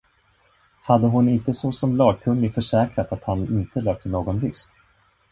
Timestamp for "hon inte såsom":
1.07-1.97